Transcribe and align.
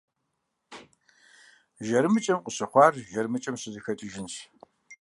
ЖармыкӀэм 1.85 2.39
къыщыхъуар 2.45 2.93
жармыкӀэм 3.11 3.55
щызэхэкӀыжынщ. 3.61 4.35